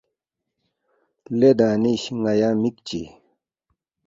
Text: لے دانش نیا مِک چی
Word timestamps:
لے 1.39 1.49
دانش 1.59 2.03
نیا 2.23 2.49
مِک 2.61 2.75
چی 2.87 3.01